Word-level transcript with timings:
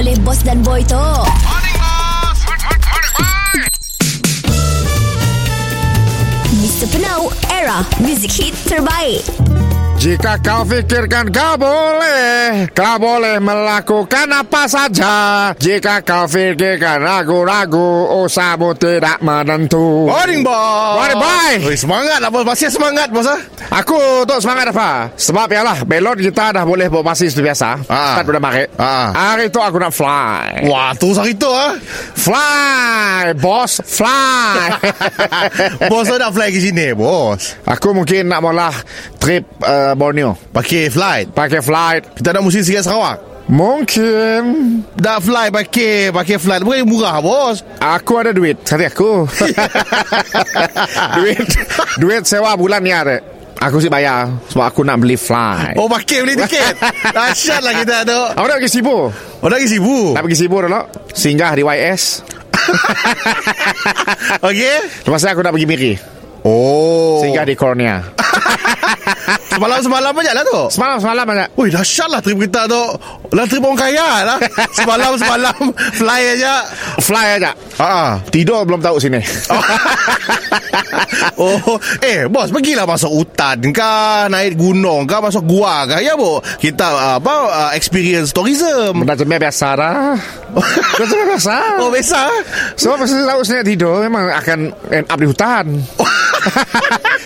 oleh 0.00 0.16
Boss 0.24 0.40
dan 0.40 0.64
Boy 0.64 0.80
tu. 0.88 0.96
Mr. 6.56 6.88
Penau, 6.88 7.28
era 7.52 7.84
music 8.00 8.32
hit 8.32 8.56
terbaik. 8.64 9.20
Jika 10.00 10.40
kau 10.40 10.64
fikirkan 10.64 11.28
kau 11.28 11.60
boleh 11.60 12.72
Kau 12.72 12.96
boleh 12.96 13.36
melakukan 13.36 14.32
apa 14.32 14.64
saja 14.64 15.12
Jika 15.60 16.00
kau 16.00 16.24
fikirkan 16.24 17.04
ragu-ragu 17.04 18.08
Usahamu 18.24 18.72
tidak 18.80 19.20
menentu 19.20 20.08
Morning, 20.08 20.40
bos. 20.40 20.96
Morning, 20.96 21.20
boy. 21.20 21.52
Oi, 21.68 21.76
semangat 21.76 22.16
lah, 22.16 22.32
bos. 22.32 22.48
Masih 22.48 22.72
semangat, 22.72 23.12
bos. 23.12 23.28
ah. 23.28 23.36
Aku 23.76 24.24
untuk 24.24 24.40
semangat 24.40 24.72
apa? 24.72 25.12
Sebab 25.20 25.52
yalah 25.52 25.84
Belon 25.84 26.16
kita 26.16 26.56
dah 26.56 26.64
boleh 26.64 26.88
bawa 26.88 27.12
basis 27.12 27.36
tu 27.36 27.44
biasa. 27.44 27.84
Start 27.84 28.24
pada 28.24 28.40
marit 28.40 28.72
Ah. 28.80 29.12
Hari 29.36 29.52
tu 29.52 29.60
aku 29.60 29.76
nak 29.76 29.92
fly 29.92 30.64
Wah, 30.64 30.96
tu 30.96 31.12
hari 31.12 31.36
tu, 31.36 31.44
ah. 31.44 31.76
Fly 32.16 33.36
Boss 33.36 33.84
Fly 33.84 34.64
bos 35.92 36.08
nak 36.08 36.32
fly 36.32 36.48
ke 36.48 36.56
sini, 36.56 36.96
bos. 36.96 37.60
Aku 37.68 37.92
mungkin 37.92 38.32
nak 38.32 38.40
mula 38.40 38.72
Trip 39.20 39.44
uh, 39.60 39.89
Borneo 39.94 40.34
Pakai 40.50 40.90
flight. 40.90 41.32
Pakai 41.32 41.60
flight 41.60 42.02
Kita 42.14 42.34
nak 42.34 42.42
musim 42.42 42.60
sikit 42.60 42.84
Sarawak. 42.84 43.48
Mungkin 43.50 44.42
Nak 44.94 45.18
fly 45.26 45.50
pakai 45.50 46.14
pakai 46.14 46.38
flight. 46.38 46.62
Bukan 46.62 46.86
murah, 46.86 47.18
bos. 47.18 47.66
Aku 47.82 48.22
ada 48.22 48.30
duit 48.30 48.62
Kata 48.62 48.86
aku 48.86 49.26
Duit 51.18 51.46
Duit 51.98 52.22
sewa 52.22 52.54
bulan 52.54 52.78
ni 52.78 52.94
ada 52.94 53.18
Aku 53.60 53.76
sih 53.76 53.90
bayar 53.92 54.30
Sebab 54.48 54.64
aku 54.70 54.80
nak 54.86 55.02
beli 55.02 55.18
fly 55.18 55.74
Oh, 55.76 55.90
pakai 55.90 56.24
beli 56.24 56.38
tiket. 56.38 56.78
Dahsyat 57.16 57.60
lah 57.60 57.74
kita 57.76 58.08
tu. 58.08 58.20
Aku 58.38 58.46
nak 58.46 58.56
pergi 58.62 58.72
Sibu 58.80 58.96
Oh, 59.40 59.48
nak 59.48 59.56
pergi 59.60 59.70
sibuk. 59.76 60.12
Nak 60.16 60.22
pergi 60.24 60.38
Sibu 60.38 60.56
dulu 60.60 60.80
Singgah 61.12 61.52
di 61.56 61.62
YS 61.64 62.02
Okey. 64.46 64.76
Lepas 65.08 65.24
aku 65.26 65.40
nak 65.42 65.52
pergi 65.56 65.66
Miri 65.68 65.92
Oh. 66.40 67.20
Singgah 67.20 67.44
di 67.44 67.52
Kornea 69.60 69.84
Semalam-semalam 69.84 70.12
banyak 70.16 70.34
lah 70.34 70.44
tu. 70.48 70.60
Semalam-semalam 70.72 71.24
banyak 71.28 71.48
Wih, 71.60 71.68
dahsyat 71.68 72.08
lah 72.08 72.20
trip 72.24 72.40
kita 72.40 72.64
tu. 72.64 72.84
Lah 73.36 73.44
trip 73.44 73.60
orang 73.60 73.76
kaya 73.76 74.10
lah. 74.24 74.38
Semalam-semalam 74.80 75.60
fly 76.00 76.22
aja. 76.40 76.64
Fly 77.04 77.26
aja 77.36 77.52
Ah. 77.76 78.20
Tidur 78.28 78.64
belum 78.68 78.80
tahu 78.84 79.00
sini 79.00 79.20
oh, 81.40 81.80
eh 82.04 82.28
bos 82.28 82.52
pergilah 82.52 82.84
masuk 82.84 83.08
hutan 83.08 83.72
kah, 83.72 84.28
naik 84.28 84.56
gunung 84.60 85.08
kah, 85.08 85.24
masuk 85.24 85.48
gua 85.48 85.88
kah 85.88 86.00
ya 86.00 86.12
bu. 86.12 86.40
Kita 86.60 86.86
uh, 86.92 87.14
apa 87.16 87.34
uh, 87.48 87.70
experience 87.72 88.36
tourism. 88.36 89.00
Benda 89.00 89.16
cemil 89.16 89.40
biasa 89.40 89.68
dah 89.80 90.16
Benda 91.00 91.18
biasa 91.34 91.54
Oh 91.80 91.88
biasa. 91.88 92.20
Sebab 92.76 92.96
pasal 93.00 93.24
tahu 93.24 93.40
sini 93.44 93.62
tidur 93.64 94.04
Memang 94.04 94.28
akan 94.28 94.58
end 94.92 95.06
up 95.08 95.18
di 95.20 95.26
hutan 95.28 95.64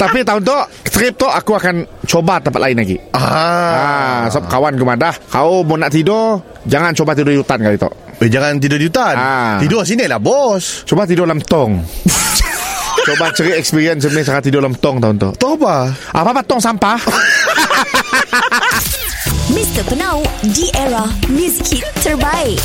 Tapi 0.00 0.22
tahun 0.22 0.42
tu 0.44 0.54
Trip 0.88 1.14
tu 1.16 1.26
aku 1.26 1.56
akan 1.56 1.86
Coba 2.04 2.38
tempat 2.38 2.60
lain 2.60 2.76
lagi 2.78 2.96
Ah. 3.12 3.20
Ah, 3.20 4.22
sebab 4.30 4.48
kawan 4.48 4.72
ku 4.76 4.84
dah 4.84 5.14
Kau 5.28 5.64
mau 5.64 5.76
nak 5.76 5.90
tidur 5.90 6.40
Jangan 6.68 6.92
coba 6.92 7.16
tidur 7.16 7.32
di 7.32 7.40
hutan 7.40 7.58
kali 7.60 7.76
tu 7.76 7.88
Eh, 8.18 8.26
jangan 8.26 8.58
tidur 8.58 8.82
di 8.82 8.90
hutan. 8.90 9.14
Ah. 9.14 9.56
Tidur 9.62 9.86
sini 9.86 10.10
lah 10.10 10.18
bos. 10.18 10.82
Coba 10.82 11.06
tidur 11.06 11.22
dalam 11.22 11.38
tong 11.38 11.78
Coba 13.06 13.30
cari 13.30 13.54
experience 13.54 14.02
sebenarnya 14.02 14.26
sangat 14.26 14.42
tidur 14.50 14.58
dalam 14.58 14.74
tong 14.74 14.98
tahun 14.98 15.16
tu 15.16 15.30
Tahu 15.38 15.54
apa? 15.62 15.94
Apa-apa 16.12 16.42
tong 16.42 16.58
sampah 16.58 16.98
Mr. 19.48 19.80
Penau, 19.88 20.20
di 20.44 20.68
era 20.76 21.08
music 21.32 21.80
hit 21.80 21.88
terbaik. 22.04 22.60